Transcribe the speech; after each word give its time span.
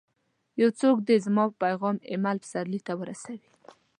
یو 0.61 0.69
څوک 0.81 0.97
دي 1.07 1.15
زما 1.25 1.43
پیغام 1.63 1.95
اېمل 2.09 2.37
پسرلي 2.43 2.79
ته 2.87 2.93
ورسوي! 2.99 3.49